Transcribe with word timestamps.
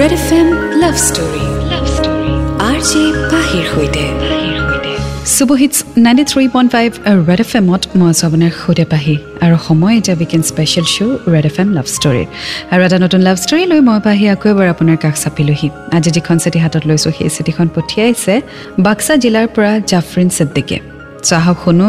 Red 0.00 0.12
F 0.18 0.30
M 0.38 0.48
love 0.82 0.94
story 1.08 1.44
love 1.72 1.84
story 1.96 2.32
R 2.68 2.78
J 2.88 3.02
পাহিৰ 3.32 3.64
সৈতে 3.72 4.04
superhits 5.36 5.76
ninety 6.04 6.24
three 6.30 6.44
point 6.54 6.70
five 6.74 6.90
red 7.28 7.40
F 7.44 7.50
এমত 7.60 7.82
মই 7.98 8.08
আছোঁ 8.12 8.24
আপোনাৰ 8.28 8.52
সৈতে 8.62 8.84
পাহি 8.92 9.14
আৰু 9.44 9.56
সময় 9.68 9.94
এতিয়া 9.98 10.16
weekend 10.20 10.42
special 10.50 10.86
show' 10.94 11.14
red 11.34 11.46
F 11.50 11.56
M 11.62 11.68
love 11.76 11.86
ষ্টৰীৰ 11.96 12.26
আৰু 12.72 12.80
এটা 12.86 12.98
নতুন 13.04 13.20
লাভ 13.28 13.36
ষ্টৰী 13.44 13.62
লৈ 13.70 13.80
মই 13.88 13.98
পাহি 14.06 14.24
আকৌ 14.34 14.46
এবাৰ 14.54 14.68
আপোনাৰ 14.74 14.96
কাষ 15.04 15.16
চাপিলোহি। 15.24 15.68
আজি 15.96 16.10
যিখন 16.16 16.36
চিঠি 16.44 16.58
হাতত 16.64 16.82
লৈছোঁ 16.90 17.12
সেই 17.18 17.30
চিঠিখন 17.36 17.66
পঠিয়াইছে 17.76 18.34
বাক্সা 18.86 19.14
জিলাৰ 19.22 19.46
পৰা 19.54 19.72
জাফৰিন 19.90 20.28
ছিদ্দিকে 20.36 20.76
চাহক 21.28 21.56
শুনো 21.64 21.88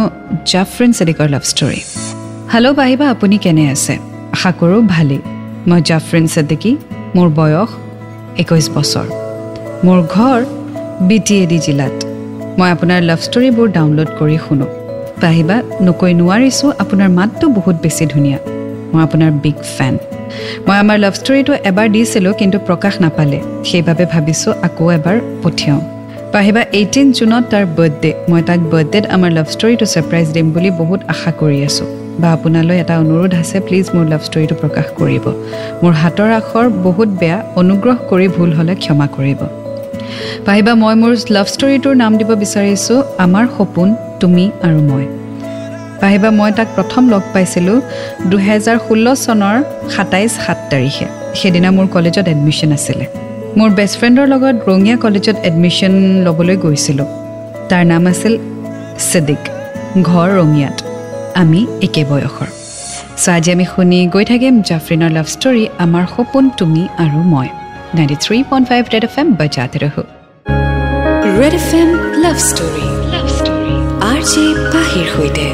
জাফৰিন 0.52 0.92
ছিদ্দিকৰ 0.98 1.28
লাভ 1.34 1.44
ষ্টৰী 1.52 1.80
হেল্ল' 2.54 2.76
পাহিবা 2.80 3.05
আপুনি 3.14 3.36
কেনে 3.46 3.64
আছে? 3.74 3.94
আশা 4.36 4.52
কৰোঁ 4.60 4.82
ভালেই। 4.94 5.21
মই 5.70 5.80
জাফৰিন 5.89 6.26
ছিদ্দিকী 6.34 6.71
মোৰ 7.18 7.30
বয়স 7.39 7.70
একৈছ 8.44 8.66
বছৰ। 8.76 9.07
মোৰ 9.86 10.00
ঘৰ 10.16 10.39
বি 11.07 11.18
টি 11.28 11.36
এ 11.43 11.46
ডি 11.52 11.57
জিলাত। 11.66 11.96
মই 12.60 12.70
আপোনাৰ 12.75 13.00
লাভ 13.10 13.20
ষ্টৰীবোৰ 13.28 13.68
ডাউনলোড 13.78 14.10
কৰি 14.20 14.38
শুনো। 14.46 14.68
পাহিবা 15.21 15.56
নকৈ 15.88 16.11
নোৱাৰিছোঁ 16.21 16.70
আপোনাৰ 16.84 17.10
মাতটো 17.18 17.46
বহুত 17.58 17.75
বেছি 17.84 18.06
ধুনীয়া। 18.14 18.39
মই 18.92 19.02
আপোনাৰ 19.08 19.32
বিগ 19.44 19.58
ফেন 19.75 19.96
মই 20.68 20.78
আমাৰ 20.84 20.97
লাভ 21.04 21.14
ষ্টৰীটো 21.21 21.54
এবাৰ 21.70 21.88
দিছিলোঁ 21.96 22.34
কিন্তু 22.39 22.58
প্ৰকাশ 22.68 22.94
নাপালে। 23.04 23.39
সেইবাবে 23.70 24.04
ভাবিছোঁ 24.14 24.54
আকৌ 24.68 24.86
এবাৰ 24.97 25.18
পঠিয়াওঁ। 25.44 25.82
পাহিবা 26.33 26.61
এইটিন 26.80 27.08
জুনত 27.18 27.44
তাৰ 27.52 27.66
বাৰ্থডে 27.78 28.10
মই 28.30 28.42
তাক 28.47 28.60
বাৰ্থডেত 28.72 29.04
আমাৰ 29.16 29.32
লাভ 29.38 29.47
ষ্টৰীটো 29.56 29.86
ছাৰপ্ৰাইজ 29.94 30.28
দিম 30.36 30.47
বুলি 30.56 30.69
বহুত 30.82 31.00
আশা 31.14 31.32
কৰি 31.39 31.60
আছোঁ। 31.69 31.88
বা 32.22 32.28
আপোনালৈ 32.38 32.76
এটা 32.84 32.95
অনুৰোধ 33.03 33.31
আছে 33.42 33.58
প্লিজ 33.67 33.86
মোৰ 33.95 34.06
লাভ 34.14 34.22
ষ্টৰীটো 34.28 34.56
প্ৰকাশ 34.62 34.88
কৰিব। 35.00 35.25
মোৰ 35.81 35.94
হাতৰ 36.02 36.30
আখৰ 36.39 36.66
বহুত 36.88 37.09
বেয়া 37.22 37.38
অনুগ্ৰহ 37.62 37.98
কৰি 38.09 38.28
ভুল 38.36 38.50
হ'লে 38.58 38.73
ক্ষমা 38.84 39.08
কৰিব। 39.16 39.39
পাহিবা 40.48 40.73
মই 40.81 40.95
মোৰ 41.02 41.14
লাভ 41.36 41.47
ষ্টৰীটোৰ 41.53 41.95
নাম 42.03 42.11
দিব 42.19 42.30
বিচাৰিছোঁ 42.44 42.97
আমাৰ 43.25 43.45
সপোন 43.56 43.88
তুমি 44.22 44.45
আৰু 44.67 44.80
মই। 44.89 45.06
পাহিবা 46.02 46.30
মই 46.39 46.52
তাক 46.58 46.67
প্ৰথম 46.78 47.03
লগ 47.14 47.23
পাইছিলোঁ 47.33 47.78
দুহেজাৰ 48.31 48.78
ষোল্ল 48.86 49.08
চনৰ 49.25 49.58
সাতাইছ 49.94 50.31
সাত 50.45 50.59
তাৰিখে। 50.72 51.06
সেইদিনা 51.39 51.69
মোৰ 51.78 51.88
কলেজত 51.95 52.25
এডমিশ্যন 52.36 52.69
আছিলে। 52.78 53.06
মোৰ 53.58 53.69
বেষ্ট 53.78 53.95
ফ্ৰেণ্ডৰ 54.00 54.28
লগত 54.34 54.56
ৰঙীয়া 54.69 54.95
কলেজত 55.06 55.38
এডমিশ্যন 55.50 55.94
ল'বলৈ 56.25 56.56
গৈছিলোঁ। 56.66 57.08
তাৰ 57.69 57.84
নাম 57.91 58.03
আছিল 58.11 58.34
ছিদ্দিক 59.09 59.41
ঘৰ 60.09 60.30
ৰঙিয়াত। 60.39 60.78
আমি 61.41 61.61
একে 61.85 62.03
বয়সৰ। 62.11 62.49
চ' 63.23 63.30
আজি 63.35 63.49
আমি 63.55 63.66
শুনি 63.73 63.99
গৈ 64.13 64.25
থাকিম 64.31 64.53
জাফৰিনৰ 64.69 65.11
লাভ 65.17 65.27
ষ্টৰী 65.35 65.63
আমাৰ 65.85 66.05
সপোন 66.16 66.44
তুমি 66.59 66.83
আৰু 67.03 67.19
মই। 67.33 67.47
Ninety 67.97 68.17
three 68.25 68.38
point 68.49 68.66
five 68.69 68.83
red 68.94 69.03
F 69.09 69.16
M 69.21 69.27
বজাতে 69.39 69.77
ৰহো। 69.83 70.03
Red 71.39 71.53
F 71.59 71.69
M 71.81 71.89
love 72.23 72.38
story 72.49 72.85
love 73.13 73.25
story 73.38 73.75
R 74.11 74.19
J 74.31 74.45
পাহিৰ 74.73 75.05
সৈতে। 75.16 75.45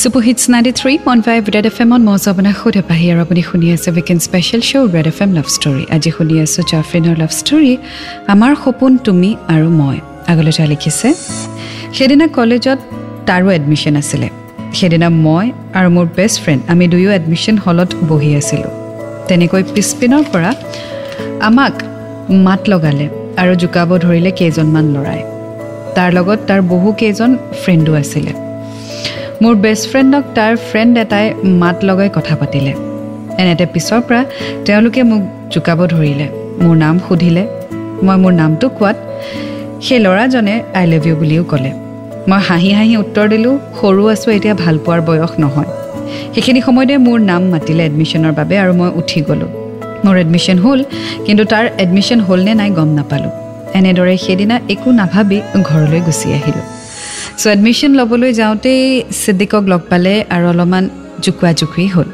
Superhits 0.00 0.42
ninety 0.52 0.72
three 0.80 0.92
point 1.06 1.22
five 1.26 1.40
red 1.54 1.66
F 1.70 1.76
এমত 1.84 2.02
মই 2.08 2.18
আপোনাক 2.32 2.54
সোধে 2.62 2.82
পাহি 2.90 3.06
আৰু 3.12 3.20
আপুনি 3.26 3.42
শুনি 3.50 3.66
আছে 3.76 3.88
weekend 3.96 4.18
special 4.26 4.62
show' 4.70 4.90
red 4.96 5.06
F 5.12 5.18
M 5.24 5.30
love 5.38 5.46
story 5.56 5.82
আজি 5.94 6.10
শুনি 6.16 6.34
আছোঁ 6.44 6.62
জাফৰিনৰ 6.72 7.14
লাভ 7.22 7.32
ষ্টৰী 7.40 7.72
আমাৰ 8.32 8.52
সপোন 8.62 8.92
তুমি 9.06 9.30
আৰু 9.54 9.68
মই। 9.80 9.96
আগলৈ 10.30 10.52
যা 10.58 10.64
লিখিছে 10.72 11.08
সেইদিনা 11.96 12.26
কলেজত 12.38 12.78
তাৰো 13.28 13.46
এডমিশ্যন 13.58 13.96
আছিলে। 14.02 14.28
সেইদিনা 14.78 15.08
মই 15.26 15.46
আৰু 15.78 15.88
মোৰ 15.96 16.06
বেষ্ট 16.18 16.36
ফ্ৰেণ্ড 16.42 16.60
আমি 16.72 16.84
দুয়ো 16.92 17.10
এডমিশ্যন 17.18 17.56
হলত 17.64 17.90
বহি 18.10 18.30
আছিলোঁ। 18.40 18.72
তেনেকৈ 19.28 19.62
পিছপিনৰ 19.74 20.22
পৰা 20.32 20.50
আমাক 21.48 21.74
মাত 22.46 22.60
লগালে 22.72 23.06
আৰু 23.40 23.52
জোকাব 23.62 23.90
ধৰিলে 24.04 24.30
কেইজনমান 24.40 24.86
ল'ৰাই। 24.94 25.20
তাৰ 25.96 26.10
লগত 26.16 26.38
তাৰ 26.48 26.60
বহু 26.72 26.88
কেইজন 27.00 27.30
ফ্ৰেণ্ডো 27.60 27.92
আছিলে। 28.02 28.32
মোৰ 29.42 29.54
বেষ্ট 29.64 29.84
ফ্ৰেণ্ডক 29.90 30.24
তাৰ 30.34 30.52
ফ্ৰেণ্ড 30.68 30.92
এটাই 30.98 31.26
মাত 31.62 31.76
লগাই 31.88 32.08
কথা 32.16 32.34
পাতিলে। 32.40 32.72
এনেতে 33.42 33.64
পিছৰ 33.74 34.00
পৰা 34.08 34.22
তেওঁলোকে 34.66 35.02
মোক 35.10 35.22
জোকাব 35.52 35.80
ধৰিলে। 35.86 36.26
মোৰ 36.62 36.74
নাম 36.84 36.96
সুধিলে। 37.08 37.44
মই 38.06 38.16
মোৰ 38.22 38.32
নামটো 38.32 38.66
কোৱাত 38.78 38.96
সেই 39.84 39.98
ল'ৰাজনে 40.04 40.54
আই 40.78 40.84
লাভ 40.92 41.04
ইউ 41.06 41.14
বুলিও 41.16 41.44
ক'লে। 41.44 41.89
মই 42.30 42.40
হাঁহি 42.48 42.70
হাঁহি 42.78 42.94
উত্তৰ 43.04 43.26
দিলোঁ 43.32 43.54
সৰু 43.78 44.02
আছোঁ 44.14 44.30
এতিয়া 44.38 44.54
ভাল 44.62 44.76
পোৱাৰ 44.84 45.00
বয়স 45.08 45.32
নহয়। 45.42 45.70
সেইখিনি 46.34 46.60
সময়তে 46.66 46.94
মোৰ 47.06 47.18
নাম 47.30 47.42
মাতিলে 47.52 47.82
এডমিশ্যনৰ 47.90 48.32
বাবে 48.38 48.54
আৰু 48.62 48.72
মই 48.80 48.90
উঠি 49.00 49.20
গ'লোঁ। 49.28 49.50
মোৰ 50.04 50.14
এডমিশ্যন 50.24 50.58
হ'ল 50.64 50.80
কিন্তু 51.26 51.42
তাৰ 51.52 51.64
এডমিশ্যন 51.84 52.18
হ'ল 52.26 52.40
নে 52.46 52.52
নাই 52.60 52.70
গম 52.78 52.90
নাপালোঁ। 52.98 53.32
এনেদৰে 53.78 54.14
সেইদিনা 54.24 54.56
একো 54.74 54.88
নাভাবি 55.00 55.38
ঘৰলৈ 55.68 56.00
গুচি 56.06 56.28
আহিলোঁ। 56.38 56.66
চ' 57.40 57.46
এডমিশ্যন 57.54 57.92
ল'বলৈ 57.98 58.30
যাওঁতেই 58.40 58.82
ছিদ্দিকক 59.22 59.64
লগ 59.72 59.82
পালে 59.90 60.14
আৰু 60.34 60.44
অলপমান 60.52 60.84
জোকোৱা 61.24 61.50
জোকুৱি 61.60 61.86
হ'ল। 61.94 62.08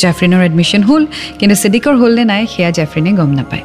জাফৰিনৰ 0.00 0.40
এডমিশ্যন 0.48 0.82
হ'ল 0.88 1.02
কিন্তু 1.38 1.54
ছিদ্দিকৰ 1.62 1.94
হ'ল 2.00 2.12
নে 2.18 2.24
নাই 2.32 2.42
সেয়া 2.52 2.70
জাফৰিনে 2.78 3.10
গম 3.20 3.30
নাপায়। 3.38 3.64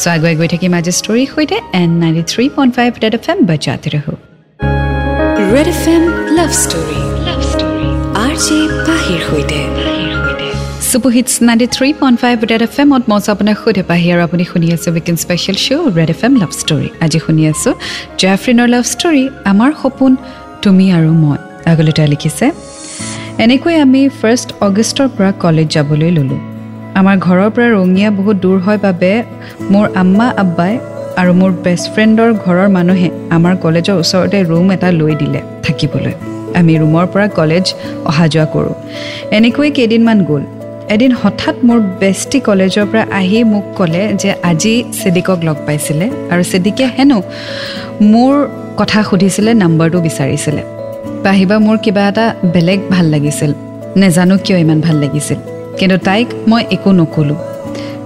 চ' 0.00 0.06
আগুৱাই 0.14 0.34
গৈ 0.40 0.48
থাকিম 0.54 0.72
আজি 0.78 0.92
ষ্টৰীৰ 1.00 1.28
সৈতে 1.34 1.56
and 1.82 1.90
ninety 2.02 2.22
three 2.30 2.44
point 2.56 2.72
five 2.76 2.90
red 3.02 3.14
F 3.18 3.26
M 3.32 3.38
বজাতে 3.50 3.90
ৰহো। 3.96 4.29
Red 5.54 5.68
F 5.74 5.84
M 5.94 6.02
love 6.38 6.50
story 6.62 6.98
love 7.26 7.40
story 7.50 7.86
R 8.24 8.34
J 8.44 8.58
পাহিৰ 8.88 9.20
সৈতে 9.28 9.60
superhits 10.90 11.32
ninety 11.48 11.66
three 11.76 11.88
point 12.00 12.16
five 12.22 12.36
red 12.50 12.62
F 12.66 12.74
এমত 12.82 13.02
মই 13.10 13.20
আপোনাক 13.34 13.56
সোধে 13.62 13.82
পাহি 13.90 14.06
আৰু 14.14 14.20
আপুনি 14.28 14.44
শুনি 14.50 14.66
আছে 14.76 14.88
weekend 14.94 15.16
special 15.24 15.56
show' 15.64 15.88
red 15.98 16.10
F 16.14 16.20
M 16.26 16.34
love 16.42 16.50
story 16.60 16.88
আজি 17.04 17.18
শুনি 17.24 17.42
আছোঁ 17.52 17.72
জেফৰিনৰ 18.22 18.68
লাভ 18.74 18.84
ষ্টৰী 18.94 19.24
আমাৰ 19.52 19.70
সপোন 19.80 20.12
তুমি 20.62 20.86
আৰু 20.96 21.10
মই। 21.22 21.38
আগলৈ 21.70 21.92
তেওঁ 21.98 22.08
লিখিছে 22.14 22.46
এনেকৈ 23.44 23.74
আমি 23.84 24.02
ফাৰ্ষ্ট 24.20 24.48
অগষ্টৰ 24.66 25.08
পৰা 25.16 25.30
কলেজ 25.44 25.66
যাবলৈ 25.76 26.10
ল'লোঁ। 26.16 26.40
আমাৰ 27.00 27.16
ঘৰৰ 27.26 27.50
পৰা 27.54 27.68
ৰঙীয়া 27.76 28.10
বহুত 28.18 28.36
দূৰ 28.44 28.58
হয় 28.66 28.80
বাবে 28.86 29.12
মোৰ 29.72 29.86
আম্মা 30.02 30.26
আব্বাই 30.42 30.74
আৰু 31.20 31.32
মোৰ 31.40 31.52
বেষ্ট 31.64 31.86
ফ্ৰেণ্ডৰ 31.94 32.30
ঘৰৰ 32.44 32.68
মানুহে 32.68 33.08
আমাৰ 33.36 33.54
কলেজৰ 33.56 33.96
ওচৰতে 34.02 34.38
ৰুম 34.50 34.66
এটা 34.72 34.88
লৈ 35.00 35.14
দিলে 35.14 35.40
থাকিবলৈ। 35.66 36.14
আমি 36.58 36.72
ৰুমৰ 36.78 37.06
পৰা 37.12 37.26
কলেজ 37.38 37.64
অহা 38.10 38.26
যোৱা 38.28 38.46
কৰোঁ। 38.54 38.74
এনেকৈ 39.36 39.70
কেইদিনমান 39.70 40.18
গ'ল। 40.24 40.42
এদিন 40.94 41.12
হঠাৎ 41.22 41.56
মোৰ 41.64 41.78
বেষ্টি 42.00 42.38
কলেজৰ 42.40 42.86
পৰা 42.92 43.02
আহি 43.18 43.44
মোক 43.44 43.64
ক'লে 43.76 44.02
যে 44.22 44.30
আজি 44.50 44.74
ছিদ্দিকক 44.98 45.38
লগ 45.44 45.56
পাইছিলে 45.66 46.06
আৰু 46.32 46.42
ছিদ্দিকে 46.42 46.84
হেনো 46.98 47.18
মোৰ 48.12 48.34
কথা 48.76 49.00
সুধিছিলে 49.02 49.50
নাম্বাৰটো 49.54 49.98
বিচাৰিছিলে। 50.00 50.62
পাহিবা 51.24 51.56
মোৰ 51.58 51.76
কিবা 51.76 52.02
এটা 52.08 52.34
বেলেগ 52.54 52.80
ভাল 52.90 53.06
লাগিছিল। 53.06 53.50
নেজানো 53.96 54.34
কিয় 54.44 54.58
ইমান 54.58 54.80
ভাল 54.80 54.96
লাগিছিল। 54.96 55.38
কিন্তু 55.78 55.96
তাইক 55.98 56.28
মই 56.48 56.62
একো 56.70 56.90
নক'লোঁ। 56.92 57.38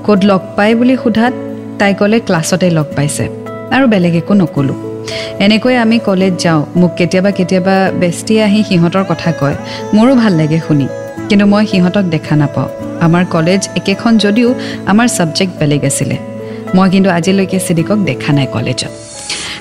ক'ত 0.07 0.21
লগ 0.25 0.41
পাই 0.57 0.71
বুলি 0.75 0.97
সোধাত 1.05 1.35
তাই 1.79 1.95
ক'লে 1.95 2.19
ক্লাছতে 2.21 2.67
লগ 2.71 2.87
পাইছে। 2.97 3.25
আৰু 3.75 3.85
বেলেগ 3.89 4.15
একো 4.15 4.35
নক'লোঁ। 4.35 4.77
এনেকৈ 5.45 5.75
আমি 5.77 5.97
কলেজ 5.99 6.33
যাওঁ। 6.45 6.61
মোক 6.77 6.93
কেতিয়াবা 6.99 7.31
কেতিয়াবা 7.31 7.77
বেষ্টি 8.01 8.35
আহি 8.41 8.61
সিহঁতৰ 8.69 9.05
কথা 9.09 9.31
কয়। 9.41 9.57
মোৰো 9.95 10.13
ভাল 10.15 10.33
লাগে 10.41 10.59
শুনি। 10.67 10.87
কিন্তু 11.29 11.47
মই 11.47 11.65
সিহঁতক 11.67 12.05
দেখা 12.05 12.35
নাপাওঁ। 12.37 12.69
আমাৰ 13.01 13.25
কলেজ 13.25 13.61
একেখন 13.77 14.13
যদিও 14.19 14.49
আমাৰ 14.87 15.07
ছাবজেক্ট 15.17 15.53
বেলেগ 15.61 15.85
আছিলে। 15.85 16.17
মই 16.75 16.91
কিন্তু 16.91 17.09
আজিলৈকে 17.11 17.59
ছিদিকক 17.67 17.99
দেখা 18.11 18.33
নাই 18.33 18.47
কলেজত। 18.53 18.93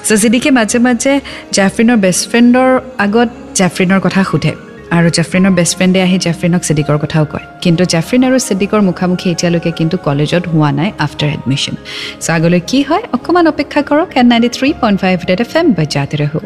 চ' 0.08 0.18
ছিদিকে 0.22 0.50
মাজে 0.52 0.80
মাজে 0.80 1.14
জাফৰিনৰ 1.58 1.98
বেষ্ট 1.98 2.24
ফ্ৰেণ্ডৰ 2.30 2.70
আগত 3.06 3.30
জাফৰিনৰ 3.56 4.00
কথা 4.00 4.22
সোধে। 4.24 4.52
আৰু 4.98 5.08
জাফৰিনৰ 5.18 5.54
বেষ্ট 5.60 5.74
ফ্ৰেণ্ডে 5.78 6.00
আহি 6.08 6.18
জাফৰিনক 6.26 6.62
ছিদিকৰ 6.68 6.98
কথাও 7.04 7.26
কয়। 7.32 7.46
কিন্তু 7.64 7.84
জাফৰিন 7.94 8.22
আৰু 8.28 8.38
ছিদিকৰ 8.48 8.82
মুখামুখি 8.90 9.28
এতিয়ালৈকে 9.34 9.72
কিন্তু 9.80 9.96
কলেজত 10.08 10.44
হোৱা 10.54 10.70
নাই 10.80 10.90
আফটাৰ 11.06 11.30
এডমিশ্যন 11.38 11.76
চ' 12.24 12.30
আগলৈ 12.38 12.62
কি 12.72 12.80
হয় 12.90 13.04
অকণমান 13.16 13.46
অপেক্ষা 13.54 13.82
কৰক 13.90 14.10
and 14.20 14.26
ninety 14.32 14.50
three 14.58 14.70
point 14.82 14.98
five 15.04 15.16
red 15.30 15.42
F 15.46 15.52
M 15.60 15.66
বজাতে 15.78 16.16
ৰহো। 16.22 16.42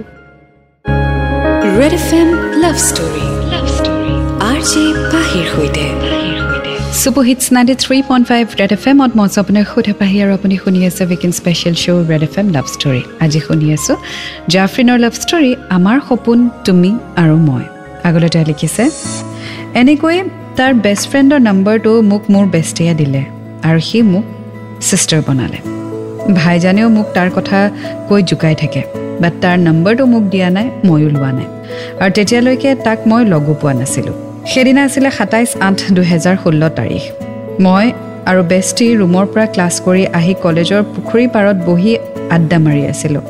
Red 1.80 1.94
F 2.00 2.08
M 2.20 2.30
love 2.64 2.76
story 2.90 3.26
love 3.54 3.66
story 3.78 4.14
R 4.50 4.60
J 4.72 4.84
পাহিৰ 5.14 5.46
সৈতে। 5.54 5.86
Superhits 7.02 7.46
ninety 7.56 7.76
three 7.84 7.98
point 8.10 8.26
five 8.32 8.46
red 8.60 8.72
F 8.78 8.84
এমত 8.92 9.12
মই 9.18 9.26
আছোঁ 9.30 9.40
আপোনাৰ 9.44 9.66
সোধে 9.72 9.94
পাহি 10.02 10.18
আৰু 10.24 10.32
আপুনি 10.40 10.56
শুনি 10.64 10.80
আছে 10.90 11.04
weekend 11.10 11.32
special 11.40 11.76
show' 11.84 12.04
red 12.12 12.24
F 12.28 12.36
M 12.42 12.48
love 12.56 12.66
story 12.76 13.02
আজি 13.24 13.40
শুনি 13.48 13.68
আছোঁ 13.78 13.96
জাফৰিনৰ 14.54 14.98
লাভ 15.04 15.14
ষ্টৰী 15.24 15.52
আমাৰ 15.78 15.98
সপোন 16.08 16.38
তুমি 16.68 16.92
আৰু 17.24 17.38
মই। 17.50 17.66
আগলৈ 18.08 18.30
তেওঁ 18.34 18.46
লিখিছে 18.52 18.84
এনেকৈ 19.82 20.18
তাৰ 20.58 20.72
বেষ্ট 20.86 21.06
ফ্ৰেণ্ডৰ 21.12 21.40
নম্বৰটো 21.50 21.92
মোক 22.12 22.24
মোৰ 22.34 22.46
বেষ্টিয়ে 22.56 22.94
দিলে 23.02 23.22
আৰু 23.68 23.80
সি 23.88 24.00
মোক 24.14 24.26
ছিষ্টাৰ 24.88 25.22
বনালে। 25.28 25.60
ভাইজানেও 26.40 26.88
মোক 26.98 27.08
তাৰ 27.18 27.30
কথা 27.38 27.60
কৈ 28.08 28.22
জোকাই 28.30 28.56
থাকে 28.62 28.82
বাট 29.22 29.34
তাৰ 29.44 29.56
নম্বৰটো 29.68 30.04
মোক 30.14 30.24
দিয়া 30.34 30.50
নাই 30.58 30.68
ময়ো 30.88 31.10
লোৱা 31.16 31.32
নাই। 31.38 31.48
আৰু 32.02 32.12
তেতিয়ালৈকে 32.18 32.70
তাক 32.86 33.00
মই 33.10 33.22
লগো 33.34 33.54
পোৱা 33.62 33.74
নাছিলোঁ। 33.80 34.16
সেইদিনা 34.52 34.82
আছিলে 34.88 35.10
সাতাইছ 35.18 35.50
আঠ 35.68 35.80
দুহেজাৰ 35.98 36.36
ষোল্ল 36.44 36.62
তাৰিখ। 36.80 37.04
মই 37.66 37.86
আৰু 38.30 38.42
বেষ্টি 38.52 38.86
ৰুমৰ 39.00 39.26
পৰা 39.34 39.46
ক্লাছ 39.54 39.76
কৰি 39.86 40.04
আহি 40.20 40.34
কলেজৰ 40.46 40.82
পুখুৰী 40.94 41.26
পাৰত 41.36 41.58
বহি 41.70 41.92
আড্ডা 42.36 42.58
মাৰি 42.66 42.84
আছিলোঁ। 42.94 43.24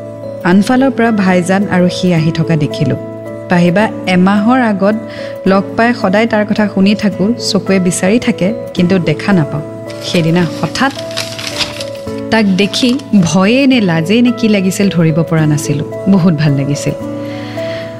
আনফালৰ 0.51 0.91
পৰা 0.97 1.11
ভাইজান 1.23 1.61
আৰু 1.75 1.87
সি 1.97 2.07
আহি 2.19 2.31
থকা 2.39 2.55
দেখিলোঁ। 2.63 2.99
পাহিবা 3.49 3.83
এমাহৰ 4.15 4.59
আগত 4.71 4.95
লগ 5.51 5.63
পাই 5.77 5.89
সদায় 6.01 6.27
তাৰ 6.31 6.43
কথা 6.49 6.65
শুনি 6.73 6.91
থাকোঁ 6.95 7.27
চকুৱে 7.49 7.77
বিচাৰি 7.87 8.17
থাকে 8.19 8.47
কিন্তু 8.75 8.95
দেখা 9.09 9.31
নাপাওঁ। 9.33 9.63
সেইদিনা 10.09 10.43
হঠাৎ 10.57 10.93
তাক 12.31 12.45
দেখি 12.61 12.89
ভয়ে 13.29 13.61
নে 13.71 13.79
লাজেই 13.81 14.21
নে 14.25 14.31
কি 14.39 14.47
লাগিছিল 14.55 14.87
ধৰিব 14.89 15.17
পৰা 15.29 15.45
নাছিলোঁ। 15.51 15.87
বহুত 16.13 16.33
ভাল 16.41 16.51
লাগিছিল। 16.59 16.95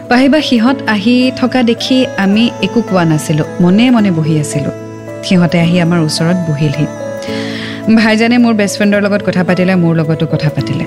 পাহিবা 0.09 0.39
সিহঁত 0.41 0.77
আহি 0.95 1.15
থকা 1.35 1.59
দেখি 1.63 1.97
আমি 2.17 2.43
একো 2.65 2.79
কোৱা 2.89 3.03
নাছিলোঁ 3.11 3.45
মনে 3.63 3.85
মনে 3.95 4.09
বহি 4.11 4.35
আছিলোঁ। 4.43 4.73
সিহঁতে 5.25 5.57
আহি 5.65 5.77
আমাৰ 5.85 5.99
ওচৰত 6.07 6.37
বহিলহি। 6.49 6.87
ভাইজানে 7.95 8.37
মোৰ 8.43 8.53
বেষ্ট 8.59 8.75
ফ্ৰেণ্ডৰ 8.77 9.01
লগত 9.05 9.21
কথা 9.27 9.41
পাতিলে 9.47 9.73
মোৰ 9.83 9.93
লগতো 9.99 10.25
কথা 10.33 10.49
পাতিলে। 10.55 10.85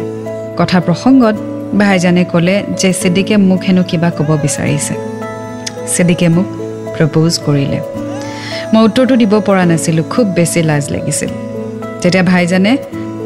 কথা 0.61 0.79
প্ৰসংগত 0.87 1.37
ভাইজানে 1.79 2.23
ক'লে 2.33 2.57
যে 2.81 2.91
চিডিকে 3.01 3.37
মোক 3.49 3.61
হেনো 3.67 3.83
কিবা 3.91 4.09
ক'ব 4.19 4.31
বিচাৰিছে। 4.45 4.95
চিডিকে 5.95 6.29
মোক 6.37 6.47
প্ৰপ'জ 6.97 7.33
কৰিলে। 7.47 7.79
মই 8.73 8.83
উত্তৰটো 8.89 9.15
দিব 9.23 9.33
পৰা 9.47 9.65
নাছিলোঁ 9.71 10.05
খুব 10.13 10.27
বেছি 10.37 10.61
লাজ 10.69 10.85
লাগিছিল। 10.95 11.31
তেতিয়া 12.01 12.25
ভাইজানে 12.33 12.73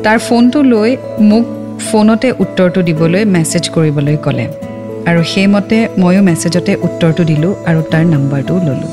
তাৰ 0.05 0.19
ফোনটো 0.27 0.59
লৈ 0.73 0.91
মোক 1.31 1.45
ফোনতে 1.89 2.29
উত্তৰটো 2.45 2.81
দিবলৈ 2.89 3.23
মেছেজ 3.35 3.65
কৰিবলৈ 3.75 4.17
ক'লে। 4.25 4.47
আৰু 5.09 5.21
সেইমতে 5.33 5.79
ময়ো 6.03 6.23
মেছেজতে 6.29 6.73
উত্তৰটো 6.87 7.23
দিলোঁ 7.31 7.53
আৰু 7.69 7.81
তাৰ 7.93 8.05
নাম্বাৰটোও 8.15 8.59
ল'লোঁ। 8.67 8.93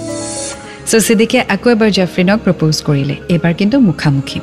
চ' 0.90 1.04
চিডিকে 1.08 1.40
আকৌ 1.54 1.68
এবাৰ 1.76 1.90
জাফ্ৰিনক 1.98 2.40
প্ৰপ'জ 2.46 2.76
কৰিলে 2.88 3.16
এইবাৰ 3.34 3.54
কিন্তু 3.60 3.78
মুখামুখি। 3.88 4.40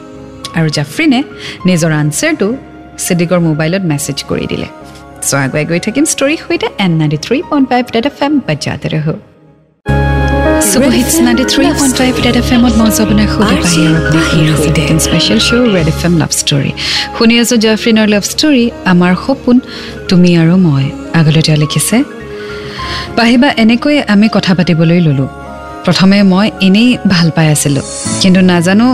আৰু 0.58 0.68
জাফ্ৰিনে 0.78 1.20
নিজৰ 1.68 1.90
আনচাৰটো 2.02 2.48
চিডিকৰ 3.04 3.40
মোবাইলত 3.48 3.82
মেছেজ 3.92 4.18
কৰি 4.30 4.46
দিলে। 4.52 4.68
চ' 5.28 5.34
আগুৱাই 5.38 5.64
গৈ 5.70 5.80
থাকিম 5.86 6.04
ষ্টৰীৰ 6.12 6.40
সৈতে 6.44 6.68
and 6.84 6.92
ninety 7.00 7.18
three 7.24 7.38
point 7.50 7.66
five 7.70 7.84
red 7.94 8.06
F 8.10 8.18
M 8.26 8.32
বাজাতে 8.46 8.88
ৰহ 8.94 9.06
শুনি 17.16 17.34
আছোঁ 17.42 17.56
জয়ফ্ৰিনৰ 17.64 18.06
লাভ 18.14 18.24
ষ্টৰী 18.32 18.64
আমাৰ 18.92 19.12
সপোন 19.24 19.56
তুমি 20.08 20.30
আৰু 20.42 20.54
মই 20.66 20.84
আগলৈ 21.18 21.42
তেওঁ 21.46 21.58
লিখিছে 21.62 21.96
পাহিবা 23.16 23.48
এনেকৈ 23.62 23.96
আমি 24.14 24.26
কথা 24.36 24.52
পাতিবলৈ 24.58 25.00
ল'লোঁ 25.06 25.28
প্ৰথমে 25.84 26.18
মই 26.32 26.46
এনেই 26.66 26.88
ভাল 27.14 27.28
পাই 27.36 27.46
আছিলোঁ 27.54 27.84
কিন্তু 28.22 28.40
নাজানো 28.50 28.88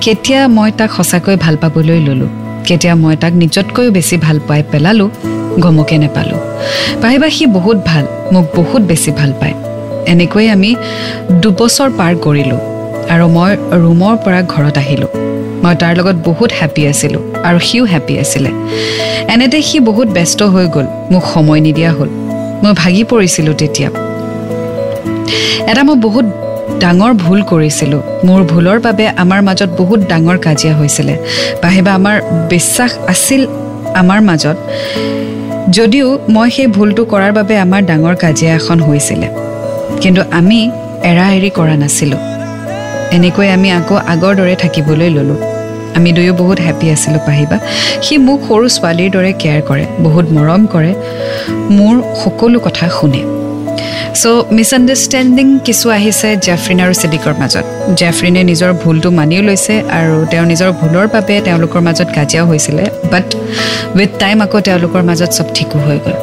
কেতিয়া 0.00 0.40
মই 0.56 0.70
তাক 0.78 0.90
সঁচাকৈ 0.96 1.36
ভাল 1.44 1.54
পাবলৈ 1.62 1.98
ল'লোঁ 2.06 2.30
কেতিয়া 2.68 2.94
মই 3.02 3.14
তাক 3.22 3.32
নিজতকৈও 3.42 3.88
বেছি 3.96 4.16
ভাল 4.16 4.36
পাই 4.48 4.60
পেলালোঁ 4.72 5.10
গমকে 5.64 5.96
নেপালোঁ। 6.02 6.40
পাহিবা 7.02 7.28
সি 7.36 7.44
বহুত 7.58 7.78
ভাল 7.90 8.04
মোক 8.32 8.44
বহুত 8.58 8.82
বেছি 8.90 9.10
ভাল 9.18 9.30
পায়। 9.40 9.54
এনেকৈ 10.12 10.46
আমি 10.56 10.70
দুবছৰ 11.42 11.88
পাৰ 11.98 12.12
কৰিলোঁ 12.24 12.60
আৰু 13.12 13.24
মই 13.36 13.50
ৰুমৰ 13.82 14.14
পৰা 14.24 14.40
ঘৰত 14.52 14.76
আহিলোঁ। 14.82 15.10
মই 15.62 15.74
তাৰ 15.80 15.92
লগত 15.98 16.16
বহুত 16.28 16.50
হেপ্পী 16.58 16.82
আছিলোঁ 16.92 17.22
আৰু 17.48 17.58
সিও 17.68 17.84
হেপ্পী 17.92 18.14
আছিলে। 18.22 18.50
এনেতে 19.34 19.58
সি 19.68 19.76
বহুত 19.88 20.08
ব্যস্ত 20.16 20.40
হৈ 20.52 20.66
গ'ল 20.74 20.86
মোক 21.12 21.24
সময় 21.34 21.60
নিদিয়া 21.66 21.90
হ'ল। 21.96 22.10
মই 22.62 22.72
ভাগি 22.82 23.02
পৰিছিলোঁ 23.12 23.54
তেতিয়া। 23.60 23.88
এটা 25.70 25.82
মই 25.88 25.96
বহুত 26.06 26.26
ডাঙৰ 26.82 27.12
ভুল 27.24 27.40
কৰিছিলোঁ। 27.52 28.02
মোৰ 28.26 28.40
ভুলৰ 28.52 28.78
বাবে 28.86 29.04
আমাৰ 29.22 29.40
মাজত 29.48 29.70
বহুত 29.80 30.00
ডাঙৰ 30.10 30.38
কাজিয়া 30.46 30.74
হৈছিলে। 30.78 31.14
পাহিবা 31.62 31.90
আমাৰ 31.98 32.16
বিশ্বাস 32.52 32.92
আছিল 33.12 33.40
আমাৰ 34.00 34.18
মাজত। 34.28 34.56
যদিও 35.70 36.18
মই 36.28 36.50
সেই 36.50 36.66
ভুলটো 36.66 37.04
কৰাৰ 37.04 37.32
বাবে 37.32 37.54
আমাৰ 37.58 37.82
ডাঙৰ 37.82 38.16
কাজিয়া 38.16 38.54
এখন 38.54 38.78
হৈছিলে। 38.80 39.28
কিন্তু 40.02 40.22
আমি 40.30 40.70
এৰা 41.10 41.26
এৰি 41.36 41.50
কৰা 41.58 41.76
নাছিলোঁ। 41.76 42.20
এনেকৈ 43.16 43.48
আমি 43.56 43.70
আকৌ 43.70 43.96
আগৰ 44.12 44.32
দৰে 44.38 44.54
থাকিবলৈ 44.62 45.10
ল'লোঁ। 45.16 45.38
আমি 45.96 46.12
দুয়ো 46.12 46.32
বহুত 46.34 46.58
হেপ্পী 46.60 46.86
আছিলোঁ 46.90 47.20
পাহিবা। 47.26 47.56
সি 48.04 48.14
মোক 48.18 48.40
সৰু 48.48 48.66
ছোৱালীৰ 48.76 49.10
দৰে 49.10 49.32
কেয়াৰ 49.42 49.62
কৰে 49.68 49.84
বহুত 50.00 50.26
মৰম 50.36 50.62
কৰে। 50.66 50.92
মোৰ 51.76 51.94
সকলো 52.24 52.58
কথা 52.66 52.88
শুনে। 52.88 53.35
চ' 54.22 54.26
মিছআণ্ডাৰষ্টেণ্ডিং 54.56 55.46
কিছু 55.66 55.86
আহিছে 55.98 56.28
জেফ্ৰিন 56.46 56.78
আৰু 56.84 56.94
চিডিকৰ 57.02 57.34
মাজত। 57.40 57.64
জেফ্ৰিনে 58.00 58.42
নিজৰ 58.50 58.70
ভুলটো 58.82 59.08
মানিও 59.18 59.42
লৈছে 59.48 59.74
আৰু 59.98 60.14
তেওঁৰ 60.32 60.46
নিজৰ 60.52 60.70
ভুলৰ 60.80 61.06
বাবে 61.14 61.34
তেওঁলোকৰ 61.46 61.80
মাজত 61.88 62.08
কাজিয়াও 62.16 62.46
হৈছিলে 62.50 62.84
বাট 63.12 63.26
উইথ 63.98 64.10
টাইম 64.22 64.36
আকৌ 64.46 64.58
তেওঁলোকৰ 64.68 65.02
মাজত 65.10 65.30
চব 65.38 65.46
ঠিকো 65.56 65.78
হৈ 65.86 65.98
গ'ল। 66.04 66.16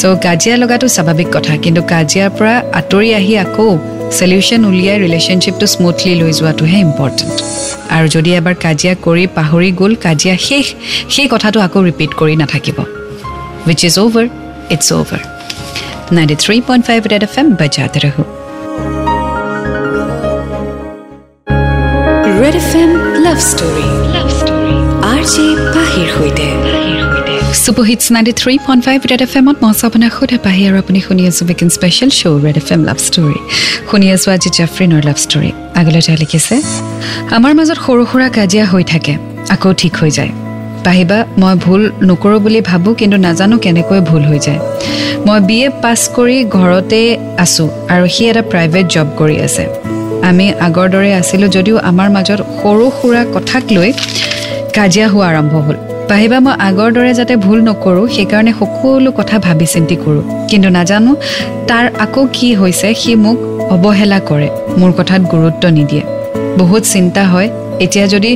চ' 0.00 0.04
কাজিয়া 0.26 0.54
লগাটো 0.62 0.86
স্বাভাৱিক 0.96 1.28
কথা 1.36 1.52
কিন্তু 1.64 1.80
কাজিয়াৰ 1.92 2.30
পৰা 2.38 2.54
আঁতৰি 2.80 3.08
আহি 3.20 3.32
আকৌ 3.44 3.68
চলিউশ্যন 4.18 4.60
উলিয়াই 4.70 4.96
ৰিলেশ্যনশ্বিপটো 5.04 5.66
স্মুথলি 5.74 6.12
লৈ 6.20 6.32
যোৱাটোহে 6.38 6.78
ইম্পৰ্টেণ্ট 6.86 7.36
আৰু 7.96 8.06
যদি 8.14 8.30
এবাৰ 8.40 8.54
কাজিয়া 8.64 8.94
কৰি 9.06 9.24
পাহৰি 9.38 9.70
গ'ল 9.80 9.92
কাজিয়া 10.06 10.34
শেষ 10.48 10.66
সেই 11.14 11.28
কথাটো 11.34 11.58
আকৌ 11.66 11.80
ৰিপিট 11.88 12.10
কৰি 12.20 12.34
নাথাকিব। 12.42 12.78
Which 13.66 13.80
is 13.88 13.94
over 14.04 14.26
it's 14.74 14.88
over 15.00 15.22
93.5 16.13 17.07
red 17.13 17.23
FM 17.23 17.53
बजाते 17.61 17.99
रहो 17.99 18.23
Red 22.41 22.55
FM 22.55 22.91
love 23.25 23.37
story 23.49 23.87
love 24.15 24.29
story 24.39 24.77
RJ 25.07 25.47
बाहिर 25.75 26.09
होइते 26.17 26.47
super 27.57 27.85
hits 27.87 28.05
ninety 28.15 28.33
three 28.41 28.53
point 28.65 28.81
five 28.87 28.99
Red 29.11 29.21
F 29.25 29.33
এমত 29.39 29.57
মই 29.63 29.73
আপোনাক 29.87 30.11
সোধে 30.17 30.37
পাহি 30.45 30.61
আৰু 30.69 30.77
আপুনি 30.83 30.99
শুনি 31.07 31.23
আছোঁ 31.29 31.43
weekend 31.47 31.69
special 31.77 32.09
show' 32.19 32.39
Red 32.45 32.57
F 32.61 32.67
M 32.75 32.81
love 32.89 32.97
story 33.07 33.39
শুনি 33.89 34.07
আছোঁ 34.15 34.29
আজি 34.35 34.49
জেফ্ৰিনৰ 34.57 35.01
লাভ 35.07 35.17
ষ্টৰী 35.25 35.51
আগলৈ 35.79 36.01
তেওঁ 36.07 36.17
লিখিছে 36.23 36.55
আমাৰ 37.37 37.51
মাজত 37.59 37.77
সৰু 37.85 38.03
সুৰা 38.11 38.27
কাজিয়া 38.37 38.65
হৈ 38.71 38.83
থাকে 38.93 39.13
আকৌ 39.55 39.69
ঠিক 39.81 39.93
হৈ 40.01 40.11
যায় 40.17 40.31
পাহিবা 40.86 41.18
মই 41.40 41.54
ভুল 41.64 41.82
নকৰোঁ 42.08 42.38
বুলি 42.44 42.60
ভাবোঁ 42.70 42.92
কিন্তু 43.00 43.16
নাজানো 43.26 43.56
কেনেকৈ 43.64 44.00
ভুল 44.10 44.22
হৈ 44.30 44.38
যায়। 44.46 44.60
মই 45.26 45.38
বি 45.48 45.58
এ 45.66 45.68
পাছ 45.82 46.00
কৰি 46.16 46.36
ঘৰতে 46.58 47.00
আছোঁ 47.44 47.68
আৰু 47.92 48.04
সি 48.14 48.22
এটা 48.30 48.42
প্ৰাইভেট 48.52 48.86
জব 48.94 49.08
কৰি 49.20 49.36
আছে। 49.46 49.64
আমি 50.28 50.46
আগৰ 50.66 50.86
দৰে 50.94 51.10
আছিলোঁ 51.20 51.48
যদিও 51.56 51.76
আমাৰ 51.90 52.08
মাজত 52.16 52.40
সৰু 52.58 52.86
সুৰা 52.98 53.22
কথাক 53.34 53.64
লৈ 53.76 53.90
কাজিয়া 54.76 55.06
হোৱা 55.12 55.26
আৰম্ভ 55.32 55.52
হ'ল। 55.66 55.76
পাহিবা 56.10 56.38
মই 56.44 56.54
আগৰ 56.68 56.88
দৰে 56.96 57.12
যাতে 57.18 57.34
ভুল 57.44 57.58
নকৰোঁ 57.68 58.06
সেইকাৰণে 58.16 58.52
সকলো 58.60 59.10
কথা 59.18 59.36
ভাবি 59.46 59.66
চিন্তি 59.74 59.96
কৰোঁ। 60.04 60.22
কিন্তু 60.50 60.68
নাজানো 60.78 61.12
তাৰ 61.68 61.84
আকৌ 62.04 62.22
কি 62.36 62.48
হৈছে 62.60 62.88
সি 63.00 63.12
মোক 63.24 63.38
অৱহেলা 63.74 64.18
কৰে 64.28 64.48
মোৰ 64.80 64.90
কথাত 64.98 65.22
গুৰুত্ব 65.32 65.64
নিদিয়ে। 65.78 66.04
বহুত 66.60 66.82
চিন্তা 66.94 67.22
হয় 67.32 67.48
এতিয়া 67.84 68.06
যদি 68.14 68.30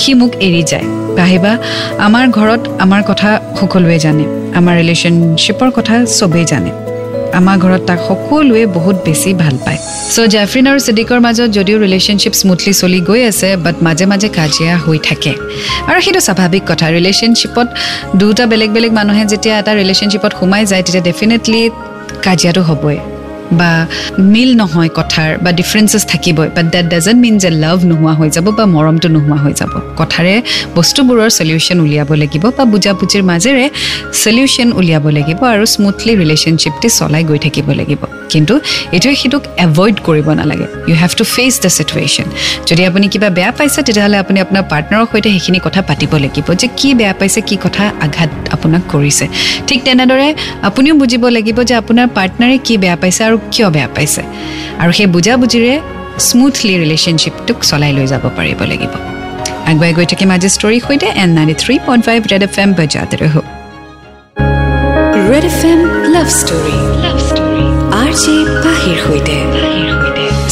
সি 0.00 0.10
মোক 0.20 0.32
এৰি 0.46 0.62
যায়। 0.70 0.86
পাহিবা 1.18 1.52
আমাৰ 2.06 2.24
ঘৰত 2.36 2.62
আমাৰ 2.84 3.00
কথা 3.10 3.30
সকলোৱে 3.60 3.98
জানে। 4.04 4.24
আমাৰ 4.58 4.74
ৰিলেশ্যনশ্বিপৰ 4.80 5.68
কথা 5.78 5.94
চবেই 6.18 6.46
জানে। 6.52 6.70
আমাৰ 7.38 7.56
ঘৰত 7.64 7.82
তাক 7.88 7.98
সকলোৱে 8.08 8.62
বহুত 8.76 8.96
বেছি 9.06 9.30
ভাল 9.42 9.54
পায়। 9.64 9.78
চ' 10.14 10.26
জেফ্ৰিন 10.34 10.64
আৰু 10.70 10.78
চিডিকৰ 10.86 11.18
মাজত 11.26 11.48
যদিও 11.58 11.76
ৰিলেশ্যনশ্বিপ 11.84 12.34
স্মুথলি 12.40 12.72
চলি 12.82 13.00
গৈ 13.08 13.20
আছে 13.30 13.48
বাট 13.64 13.76
মাজে 13.86 14.04
মাজে 14.12 14.28
কাজিয়া 14.38 14.74
হৈ 14.84 14.98
থাকে। 15.08 15.32
আৰু 15.88 15.98
সেইটো 16.04 16.20
স্বাভাৱিক 16.28 16.62
কথা। 16.70 16.86
ৰিলেশ্যনশ্বিপত 16.98 17.66
দুটা 18.20 18.44
বেলেগ 18.52 18.70
বেলেগ 18.76 18.92
মানুহে 18.98 19.24
যেতিয়া 19.32 19.54
এটা 19.62 19.72
ৰিলেশ্যনশ্বিপত 19.80 20.32
সোমাই 20.40 20.62
যায় 20.70 20.82
তেতিয়া 20.86 21.04
ডেফিনেটলি 21.08 21.60
কাজিয়াটো 22.26 22.62
হ'বই। 22.68 22.98
বা 23.60 23.70
মিল 24.32 24.50
নহয় 24.60 24.90
কথাৰ 24.98 25.30
বা 25.44 25.50
ডিফাৰেঞ্চেছ 25.60 26.02
থাকিবই 26.12 26.48
বাট 26.56 26.66
ডেট 26.74 26.86
ডাজেণ্ট 26.92 27.18
মিন 27.24 27.34
যে 27.42 27.50
লাভ 27.64 27.78
নোহোৱা 27.90 28.12
হৈ 28.18 28.28
যাব 28.36 28.46
বা 28.58 28.64
মৰমটো 28.76 29.08
নোহোৱা 29.14 29.38
হৈ 29.44 29.52
যাব। 29.60 29.72
কথাৰে 30.00 30.34
বস্তুবোৰৰ 30.76 31.30
চলিউশ্যন 31.38 31.78
উলিয়াব 31.84 32.10
লাগিব 32.22 32.44
বা 32.56 32.64
বুজাবুজিৰ 32.72 33.22
মাজেৰে 33.30 33.66
চলিউশ্যন 34.24 34.68
উলিয়াব 34.78 35.04
লাগিব 35.16 35.40
আৰু 35.54 35.64
স্মুথলি 35.74 36.12
ৰিলেশ্যনশ্বিপটি 36.22 36.88
চলাই 36.98 37.22
গৈ 37.28 37.38
থাকিব 37.44 37.68
লাগিব। 37.80 38.02
কিন্তু 38.32 38.54
এইটোৱে 38.96 39.14
সিটোক 39.20 39.42
এভইড 39.66 39.96
কৰিব 40.06 40.28
নালাগে। 40.40 40.66
You 40.88 40.94
have 41.02 41.12
to 41.20 41.24
face 41.34 41.52
the 41.64 41.70
situation 41.76 42.26
যদি 42.68 42.82
আপুনি 42.88 43.06
কিবা 43.12 43.28
বেয়া 43.38 43.52
পাইছে 43.58 43.80
তেতিয়াহ'লে 43.86 44.16
আপুনি 44.24 44.38
আপোনাৰ 44.44 44.62
পাৰ্টনাৰৰ 44.72 45.06
সৈতে 45.10 45.28
সেইখিনি 45.34 45.58
কথা 45.66 45.80
পাতিব 45.88 46.12
লাগিব 46.24 46.46
যে 46.60 46.66
কি 46.78 46.88
বেয়া 46.98 47.14
পাইছে 47.20 47.40
কি 47.48 47.56
কথা 47.64 47.84
আঘাত 48.04 48.30
আপোনাক 48.54 48.82
কৰিছে। 48.92 49.26
ঠিক 49.68 49.78
তেনেদৰে 49.86 50.28
আপুনিও 50.68 50.94
বুজিব 51.00 51.22
লাগিব 51.36 51.58
যে 51.68 51.74
আপোনাৰ 51.82 52.06
পাৰ্টনাৰে 52.18 52.56
কি 52.66 52.74
বেয়া 52.82 52.96
পাইছে 53.02 53.20
আৰু 53.28 53.36
কিয় 53.52 53.68
বেয়া 53.74 53.88
পাইছে? 53.96 54.22
আৰু 54.82 54.90
সেই 54.98 55.08
বুজাবুজিৰে 55.14 55.72
স্মুথলি 56.28 56.74
ৰিলেশ্যনশ্বিপটোক 56.82 57.58
চলাই 57.70 57.92
লৈ 57.96 58.06
যাব 58.12 58.24
পাৰিব 58.38 58.60
লাগিব। 58.70 58.92
আগুৱাই 59.70 59.92
গৈ 59.98 60.06
থাকিম 60.12 60.30
আজি 60.36 60.48
ষ্টৰীৰ 60.56 60.82
সৈতে 60.86 61.08
and 61.22 61.30
ninety 61.38 61.56
three 61.62 61.74
point 61.86 62.02
five 62.08 62.20
red 62.32 62.42
F 62.48 62.54
M 62.62 62.70
বজাতে 62.78 63.16
ৰহ। 63.22 63.34
Red 65.30 65.44
F 65.50 65.60
M 65.70 65.80
love 66.14 66.28
story 66.40 66.76
love 67.04 67.16
story 67.28 67.64
R 68.02 68.10
J 68.22 68.34
পাহিৰ 68.64 68.96
সৈতে। 69.06 69.36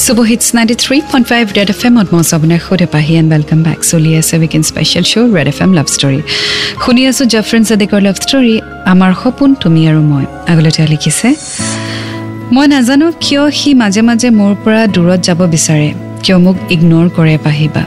Superhits 0.06 0.48
93.5 0.56 1.56
Red 1.58 1.70
FM 1.78 1.94
ত 2.06 2.08
মই 2.14 2.24
আপোনাৰ 2.36 2.60
সৈতে 2.66 2.86
পাহি 2.94 3.12
এণ্ড 3.20 3.28
ৱেলকাম 3.34 3.60
বেক 3.66 3.80
চলি 3.90 4.10
আছে 4.20 4.34
weekend 4.40 4.62
special 4.70 5.04
show' 5.12 5.30
red 5.36 5.48
F 5.52 5.58
M 5.64 5.70
love 5.78 5.86
story 5.96 6.20
শুনি 6.84 7.02
আছোঁ 7.10 7.24
জাফৰিন 7.34 7.62
চাদিকৰ 7.68 8.00
লাভ 8.06 8.16
ষ্টৰী 8.24 8.54
আমাৰ 8.92 9.10
সপোন 9.22 9.50
তুমি 9.62 9.80
আৰু 9.90 10.00
মই। 10.10 10.24
আগলৈ 10.52 10.70
তেওঁ 10.76 10.88
লিখিছে 10.94 11.28
মই 12.54 12.66
নাজানো 12.72 13.06
কিয় 13.24 13.42
সি 13.58 13.70
মাজে 13.80 14.02
মাজে 14.08 14.28
মোৰ 14.38 14.52
পৰা 14.64 14.82
দূৰত 14.94 15.20
যাব 15.28 15.40
বিচাৰে। 15.54 15.88
কিয় 16.24 16.38
মোক 16.44 16.56
ইগন'ৰ 16.74 17.06
কৰে 17.16 17.36
পাহিবা? 17.46 17.82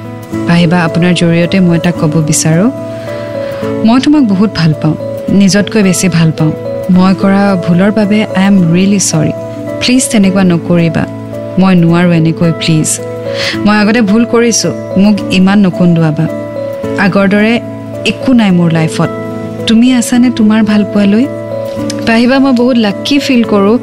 পাহিবা 0.48 0.78
আপোনাৰ 0.88 1.14
জৰিয়তে 1.20 1.58
মই 1.68 1.78
তাক 1.86 1.96
ক'ব 2.02 2.14
বিচাৰোঁ। 2.30 2.70
মই 3.88 3.98
তোমাক 4.04 4.24
বহুত 4.32 4.50
ভাল 4.60 4.72
পাওঁ। 4.82 4.96
নিজতকৈ 5.40 5.82
বেছি 5.88 6.08
ভাল 6.18 6.30
পাওঁ। 6.38 6.52
মই 6.96 7.12
কৰা 7.22 7.42
ভুলৰ 7.66 7.92
বাবে 7.98 8.20
I 8.40 8.46
am 8.50 8.56
really 8.74 9.00
sorry 9.10 9.34
please 9.82 10.02
তেনেকুৱা 10.12 10.44
নকৰিবা। 10.52 11.04
মই 11.62 11.74
নোৱাৰোঁ 11.84 12.12
এনেকৈ 12.20 12.52
প্লিজ 12.62 12.88
মই 13.66 13.76
আগতে 13.82 14.02
ভুল 14.10 14.24
কৰিছোঁ। 14.34 14.74
মোক 15.04 15.16
ইমান 15.38 15.58
নকন্দুৱাবা। 15.66 16.26
আগৰ 17.06 17.26
দৰে 17.34 17.54
একো 18.12 18.32
নাই 18.40 18.52
মোৰ 18.58 18.70
লাইফত। 18.78 19.10
তুমি 19.68 19.88
আছানে 20.00 20.28
তোমাৰ 20.40 20.60
ভাল 20.70 20.82
পোৱালৈ 20.92 21.26
পাহিবা 22.08 22.38
মই 22.44 22.54
বহুত 22.62 22.78
লাকি 22.86 23.16
ফিল 23.26 23.44
কৰোঁ। 23.54 23.78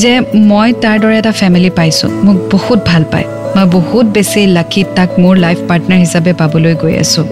যে 0.00 0.12
মই 0.50 0.68
তাৰ 0.82 0.96
দৰে 1.02 1.16
এটা 1.18 1.32
ফেমিলি 1.40 1.70
পাইছোঁ 1.78 2.10
মোক 2.24 2.36
বহুত 2.54 2.78
ভাল 2.90 3.02
পায়। 3.12 3.26
মই 3.54 3.66
বহুত 3.78 4.06
বেছি 4.16 4.40
লাকি 4.56 4.82
তাক 4.96 5.10
মোৰ 5.22 5.34
লাইফ 5.44 5.58
পাৰ্টনাৰ 5.68 5.98
হিচাপে 6.04 6.32
পাবলৈ 6.40 6.74
গৈ 6.82 6.94
আছোঁ। 7.04 7.24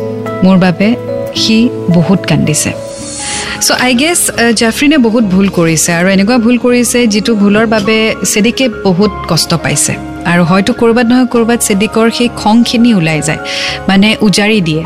মোৰ 0.44 0.56
বাবে 0.64 0.88
সি 1.40 1.56
বহুত 1.96 2.20
কান্দিছে। 2.30 2.70
চ' 3.66 3.70
আই 3.86 3.92
গেছ 4.00 4.20
জাফ্ৰিনে 4.60 4.98
বহুত 5.06 5.24
ভুল 5.34 5.46
কৰিছে 5.58 5.90
আৰু 5.98 6.08
এনেকুৱা 6.16 6.36
ভুল 6.44 6.56
কৰিছে 6.64 6.98
যিটো 7.12 7.32
ভুলৰ 7.42 7.66
বাবে 7.74 7.96
চেদিকে 8.32 8.64
বহুত 8.86 9.12
কষ্ট 9.30 9.50
পাইছে। 9.64 9.92
আৰু 10.32 10.42
হয়তো 10.50 10.72
ক'ৰবাত 10.80 11.06
নহয় 11.10 11.28
ক'ৰবাত 11.34 11.58
চেদিকৰ 11.66 12.06
সেই 12.16 12.28
খংখিনি 12.40 12.90
ওলাই 12.94 13.20
যায়। 13.28 13.40
মানে 13.88 14.08
উজাৰি 14.26 14.60
দিয়ে। 14.68 14.82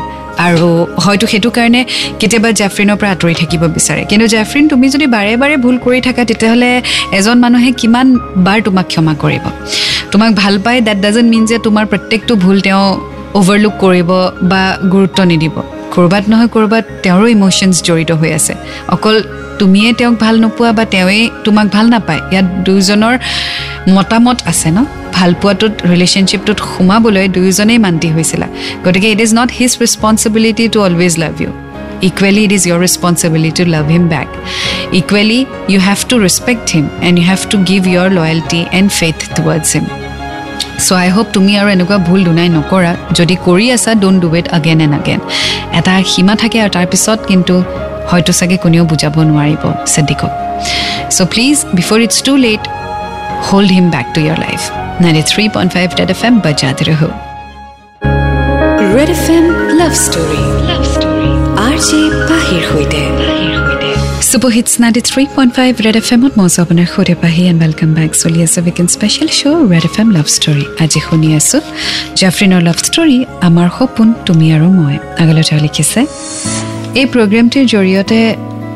আৰু 0.47 0.69
হয়তো 1.03 1.25
সেইটো 1.31 1.49
কাৰণে 1.57 1.81
কেতিয়াবা 2.19 2.49
জাফ্ৰিনৰ 2.61 2.95
পৰা 2.99 3.09
আঁতৰি 3.15 3.35
থাকিব 3.41 3.61
বিচাৰে। 3.77 4.01
কিন্তু 4.09 4.25
জাফ্ৰিন 4.35 4.63
তুমি 4.71 4.85
যদি 4.95 5.05
বাৰে 5.15 5.33
বাৰে 5.41 5.55
ভুল 5.65 5.75
কৰি 5.85 5.99
থাকা 6.07 6.21
তেতিয়াহ'লে 6.29 6.71
এজন 7.17 7.37
মানুহে 7.43 7.71
কিমান 7.81 8.07
বাৰ 8.45 8.59
তোমাক 8.67 8.85
ক্ষমা 8.91 9.13
কৰিব? 9.23 9.43
তোমাক 10.11 10.31
ভাল 10.41 10.55
পায় 10.65 10.79
ডেট 10.87 10.97
ডাজেণ্ট 11.05 11.29
মিন 11.33 11.43
যে 11.51 11.57
তোমাৰ 11.65 11.85
প্ৰত্যেকটো 11.91 12.33
ভুল 12.43 12.57
তেওঁ 12.65 12.85
অভাৰলুক 13.39 13.73
কৰিব 13.83 14.09
বা 14.51 14.61
গুৰুত্ব 14.93 15.19
নিদিব। 15.31 15.55
ক'ৰবাত 15.93 16.23
নহয় 16.31 16.49
ক'ৰবাত 16.55 16.85
তেওঁৰো 17.03 17.25
ইম'শ্যনছ 17.35 17.75
জড়িত 17.87 18.11
হৈ 18.21 18.31
আছে। 18.39 18.53
অকল 18.95 19.15
তুমিয়ে 19.59 19.89
তেওঁক 19.99 20.15
ভাল 20.23 20.35
নোপোৱা 20.43 20.71
বা 20.77 20.83
তেওঁৱেই 20.93 21.23
তোমাক 21.45 21.67
ভাল 21.75 21.85
নাপায় 21.93 22.21
ইয়াত 22.31 22.47
দুয়োজনৰ 22.65 23.15
মতামত 23.95 24.37
আছে 24.51 24.69
ন? 24.77 24.79
ভাল 25.17 25.31
পোৱাটোত 25.41 25.73
ৰিলেশ্যনশ্বিপটোত 25.91 26.59
সোমাবলৈ 26.73 27.25
দুয়োজনেই 27.35 27.79
মান্তি 27.85 28.07
হৈছিলা। 28.15 28.47
গতিকে 28.85 29.07
it 29.13 29.19
is 29.25 29.31
not 29.39 29.49
his 29.59 29.71
responsibility 29.83 30.65
to 30.73 30.79
always 30.87 31.13
love 31.23 31.33
you 31.43 31.51
equally 32.07 32.41
it 32.47 32.53
is 32.57 32.63
your 32.69 32.79
responsibility 32.85 33.63
to 33.63 33.71
love 33.75 33.85
him 33.95 34.03
back 34.15 34.27
equally 34.99 35.39
you 35.71 35.79
have 35.89 35.99
to 36.09 36.15
respect 36.25 36.65
him 36.75 36.85
and 37.07 37.15
you 37.19 37.25
have 37.31 37.41
to 37.51 37.57
give 37.69 37.81
your 37.93 38.07
loyalty 38.19 38.61
and 38.79 38.89
faith 38.99 39.17
towards 39.35 39.67
him 39.75 40.04
so' 40.85 40.91
I 41.01 41.09
hope 41.15 41.27
তুমি 41.35 41.51
আৰু 41.59 41.69
এনেকুৱা 41.75 41.97
ভুল 42.07 42.19
দুনাই 42.27 42.49
নকৰা। 42.57 42.91
যদি 43.19 43.35
কৰি 43.47 43.65
আছা 43.75 43.91
don't 44.01 44.17
do 44.23 44.29
it 44.39 44.47
again 44.57 44.79
and 44.85 44.93
again 44.99 45.19
এটা 45.79 45.93
সীমা 46.11 46.33
থাকে 46.41 46.57
আৰু 46.63 46.71
তাৰপিছত 46.77 47.19
কিন্তু 47.29 47.55
হয়তো 48.09 48.31
চাগে 48.39 48.57
কোনেও 48.63 48.83
বুজাব 48.91 49.15
নোৱাৰিব 49.29 49.63
চেদিকক 49.93 50.31
so' 51.15 51.27
please 51.31 51.55
before 51.77 51.97
it's 52.05 52.17
too 52.27 52.33
late 52.45 52.63
hold 53.47 53.69
him 53.75 53.85
back 53.95 54.07
to 54.15 54.19
your 54.25 54.37
life 54.45 54.61
ninety 55.03 55.23
three 55.31 55.43
point 55.55 55.69
five 55.75 55.87
red 55.99 56.09
F 56.15 56.21
M 56.27 56.35
বজাত 56.45 56.77
ৰহো 56.89 57.09
red 58.95 59.09
F 59.17 59.25
M 59.37 59.45
love 59.79 59.93
story 60.05 60.41
love 60.69 60.83
story 60.93 61.31
R 61.65 61.75
J 61.87 62.01
পাহিৰ 62.29 62.61
সৈতে 62.69 63.01
superhits 64.35 64.73
ninety 64.83 65.01
three 65.09 65.23
point 65.35 65.51
five 65.57 65.73
red 65.85 65.97
F 66.01 66.07
এমত 66.15 66.33
মই 66.39 66.49
আপোনাৰ 66.63 66.87
সৈতে 66.93 67.15
পাহি 67.23 67.41
and 67.51 67.59
welcome 67.63 67.89
back 67.97 68.11
চলি 68.23 68.39
আছে 68.45 68.59
weekend 68.65 68.87
special 68.95 69.29
show' 69.39 69.61
red 69.73 69.85
F 69.89 69.95
M 70.01 70.09
love 70.17 70.27
story 70.37 70.65
আজি 70.83 70.99
শুনি 71.07 71.29
আছোঁ 71.39 71.61
জাফ্ৰিনৰ 72.19 72.61
লাভ 72.67 72.77
ষ্টৰী 72.87 73.17
আমাৰ 73.47 73.67
সপোন 73.77 74.07
তুমি 74.27 74.45
আৰু 74.55 74.67
মই। 74.79 74.95
আগলৈ 75.21 75.43
তেওঁ 75.49 75.61
লিখিছে 75.65 75.99
এই 76.99 77.05
প্ৰগ্ৰেমটিৰ 77.13 77.65
জৰিয়তে 77.73 78.19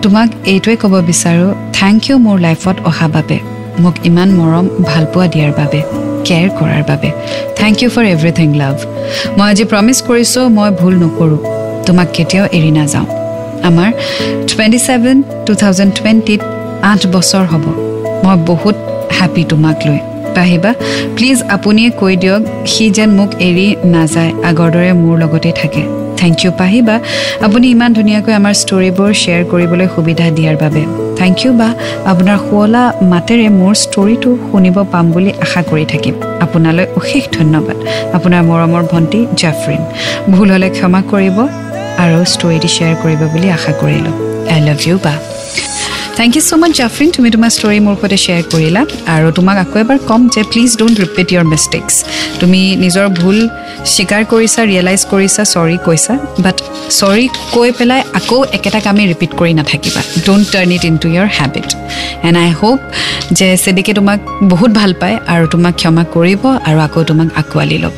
তোমাক 0.04 0.30
এইটোৱে 0.54 0.76
ক'ব 0.84 0.94
বিচাৰোঁ 1.10 1.52
থেংক 1.80 2.00
ইউ 2.08 2.16
মোৰ 2.26 2.38
লাইফত 2.48 2.78
অহা 2.90 3.08
বাবে। 3.16 3.38
মোক 3.84 3.96
ইমান 4.10 4.30
মৰম 4.40 4.66
ভালপোৱা 4.90 5.26
দিয়াৰ 5.34 5.52
বাবে। 5.60 5.80
কেয়াৰ 6.28 6.50
কৰাৰ 6.58 6.84
বাবে। 6.90 7.10
Thank 7.60 7.76
you 7.84 7.90
for 7.96 8.06
everything 8.16 8.48
love 8.62 8.76
মই 9.38 9.48
আজি 9.52 9.64
প্ৰমিছ 9.72 9.98
কৰিছোঁ 10.08 10.44
মই 10.58 10.70
ভুল 10.80 10.94
নকৰোঁ। 11.04 11.40
তোমাক 11.88 12.08
কেতিয়াও 12.16 12.46
এৰি 12.60 12.72
নাযাওঁ। 12.80 13.19
আমাৰ 13.68 13.90
টুৱেণ্টি 14.50 14.80
ছেভেন 14.88 15.16
টু 15.46 15.52
থাউজেণ্ড 15.62 15.92
টুৱেণ্টিত 15.98 16.42
আঠ 16.92 17.02
বছৰ 17.14 17.44
হ'ব। 17.52 17.66
মই 18.24 18.36
বহুত 18.50 18.76
হেপী 19.18 19.44
তোমাক 19.52 19.78
লৈ। 19.88 20.00
পাহিবা 20.38 20.72
প্লিজ 21.16 21.38
আপুনিয়ে 21.56 21.90
কৈ 22.02 22.14
দিয়ক 22.24 22.42
সি 22.72 22.86
যেন 22.98 23.10
মোক 23.18 23.30
এৰি 23.48 23.68
নাযায় 23.96 24.32
আগৰ 24.50 24.70
দৰে 24.74 24.92
মোৰ 25.02 25.16
লগতে 25.24 25.52
থাকে। 25.62 25.84
থেংক 26.20 26.38
ইউ 26.44 26.52
পাহিবা। 26.62 26.96
আপুনি 27.46 27.66
ইমান 27.76 27.92
ধুনীয়াকৈ 27.98 28.34
আমাৰ 28.40 28.54
ষ্টৰিবোৰ 28.62 29.10
শ্বেয়াৰ 29.22 29.44
কৰিবলৈ 29.52 29.88
সুবিধা 29.96 30.26
দিয়াৰ 30.38 30.56
বাবে। 30.64 30.84
থেংক 31.20 31.38
ইউ 31.44 31.52
বা 31.60 31.70
আপোনাৰ 32.12 32.38
শুৱলা 32.48 32.84
মাতেৰে 33.12 33.48
মোৰ 33.60 33.74
ষ্টৰিটো 33.84 34.30
শুনিব 34.48 34.78
পাম 34.94 35.06
বুলি 35.14 35.32
আশা 35.46 35.62
কৰি 35.70 35.86
থাকিম। 35.92 36.16
আপোনালৈ 36.46 36.86
অশেষ 37.00 37.24
ধন্যবাদ। 37.38 37.78
আপোনাৰ 38.18 38.42
মৰমৰ 38.50 38.84
ভণ্টি 38.92 39.20
জাফৰিন। 39.42 39.82
ভুল 40.34 40.48
হ'লে 40.54 40.70
ক্ষমা 40.78 41.02
কৰিব। 41.12 41.38
আৰু 42.04 42.18
ষ্টৰিটো 42.34 42.70
শ্বেয়াৰ 42.76 42.96
কৰিব 43.04 43.22
বুলি 43.34 43.48
আশা 43.58 43.72
কৰিলোঁ। 43.82 44.14
আই 44.54 44.60
লাভ 44.68 44.80
ইউ 44.88 44.96
বা 45.06 45.14
thank 46.18 46.32
you 46.38 46.44
so' 46.50 46.60
much 46.62 46.72
Jafreen 46.80 47.10
তুমি 47.16 47.30
তোমাৰ 47.36 47.52
ষ্টৰি 47.58 47.80
মোৰ 47.86 47.96
সৈতে 48.02 48.18
শ্বেয়াৰ 48.26 48.44
কৰিলা 48.54 48.82
আৰু 49.16 49.28
তোমাক 49.38 49.58
আকৌ 49.64 49.76
এবাৰ 49.84 49.98
ক'ম 50.10 50.22
যে 50.36 50.42
please 50.52 50.70
don't 50.80 50.96
repeat 51.04 51.28
your 51.34 51.46
mistakes 51.54 51.94
তুমি 52.42 52.62
নিজৰ 52.84 53.06
ভুল 53.20 53.38
স্বীকাৰ 53.94 54.22
কৰিছা 54.32 54.62
ৰিয়েলাইজ 54.72 55.02
কৰিছা 55.12 55.42
চৰি 55.54 55.78
কৈছা 55.88 56.14
বাট 56.46 56.58
চৰি 57.00 57.26
কৈ 57.56 57.70
পেলাই 57.78 58.02
আকৌ 58.20 58.38
একেটা 58.58 58.80
কামেই 58.88 59.06
ৰিপিট 59.12 59.32
কৰি 59.40 59.54
নাথাকিবা। 59.60 60.02
Don't 60.28 60.46
turn 60.54 60.70
it 60.78 60.84
into 61.04 61.08
your 61.16 61.28
habit 61.40 61.70
and 62.28 62.36
I 62.44 62.50
hope 62.60 62.80
যে 63.38 63.48
চেদিকে 63.64 63.92
তোমাক 64.00 64.20
বহুত 64.54 64.72
ভাল 64.80 64.92
পায় 65.02 65.16
আৰু 65.34 65.46
তোমাক 65.54 65.74
ক্ষমা 65.82 66.04
কৰিব 66.16 66.42
আৰু 66.68 66.78
আকৌ 66.88 67.02
তোমাক 67.10 67.28
আঁকোৱালি 67.42 67.78
ল'ব। 67.84 67.98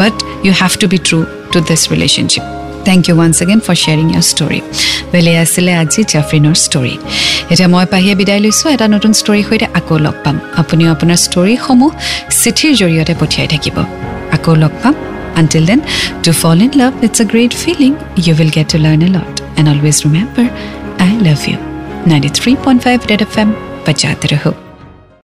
But 0.00 0.14
you 0.46 0.52
have 0.60 0.72
to 0.80 0.86
be 0.92 0.98
true 1.08 1.18
to 1.52 1.58
this 1.68 1.82
relationship 1.92 2.59
thank 2.88 3.00
you 3.08 3.14
once 3.16 3.36
again 3.44 3.60
for 3.66 3.76
sharing 3.82 4.06
your 4.12 4.24
story 4.32 4.60
বেলেগ 5.12 5.36
আছিলে 5.44 5.72
আজি 5.82 6.00
জাফৰিনৰ 6.12 6.56
ষ্টৰি 6.64 6.94
এতিয়া 7.52 7.68
মই 7.74 7.86
পাহিয়ে 7.92 8.14
বিদায় 8.20 8.40
লৈছোঁ 8.44 8.68
এটা 8.74 8.86
নতুন 8.94 9.12
ষ্টৰীৰ 9.20 9.44
সৈতে 9.48 9.66
আকৌ 9.78 9.96
লগ 10.06 10.16
পাম 10.24 10.36
আপুনিও 10.60 10.88
আপোনাৰ 10.94 11.18
ষ্টৰিসমূহ 11.26 11.90
চিঠিৰ 12.40 12.72
জৰিয়তে 12.80 13.14
পঠিয়াই 13.20 13.48
থাকিব 13.54 13.76
আকৌ 14.36 14.52
লগ 14.62 14.72
পাম 14.82 14.94
until 15.40 15.64
then 15.70 15.80
to 16.24 16.30
fall 16.40 16.58
in 16.66 16.72
love 16.80 16.92
it's 17.06 17.18
a 17.22 17.24
great 17.32 17.52
feeling 17.64 17.90
you 18.24 18.32
will 18.38 18.50
get 18.56 18.66
to 18.72 18.78
learn 18.86 19.00
a 19.06 19.10
lot 19.16 19.34
and 19.58 19.66
always 19.72 19.96
remember 20.06 20.46
I 21.04 21.12
love 21.26 21.40
you 21.48 21.58
ninety 22.10 22.30
three 22.38 22.50
point 22.64 22.80
five 22.84 22.98
red 23.10 24.69